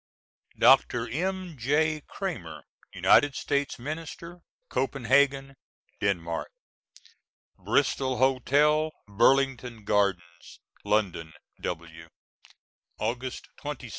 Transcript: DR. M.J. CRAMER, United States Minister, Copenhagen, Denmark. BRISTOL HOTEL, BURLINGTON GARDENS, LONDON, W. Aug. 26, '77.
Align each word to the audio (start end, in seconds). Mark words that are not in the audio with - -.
DR. 0.57 1.07
M.J. 1.11 2.01
CRAMER, 2.07 2.63
United 2.91 3.35
States 3.35 3.77
Minister, 3.77 4.39
Copenhagen, 4.67 5.55
Denmark. 5.99 6.49
BRISTOL 7.59 8.17
HOTEL, 8.17 8.93
BURLINGTON 9.07 9.83
GARDENS, 9.83 10.59
LONDON, 10.83 11.33
W. 11.61 12.07
Aug. 12.99 13.19
26, 13.19 13.41
'77. 13.61 13.89